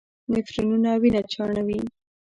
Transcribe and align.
نفرونونه 0.33 0.91
وینه 1.01 1.21
چاڼوي. 1.31 1.79